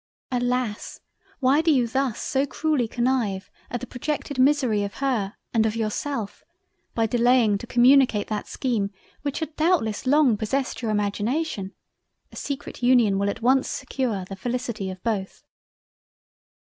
[0.31, 0.99] "Alas!
[1.41, 5.75] why do you thus so cruelly connive at the projected Misery of her and of
[5.75, 6.43] yourself
[6.95, 8.89] by delaying to communicate that scheme
[9.21, 11.75] which had doubtless long possessed your imagination?
[12.31, 15.43] A secret Union will at once secure the felicity of both."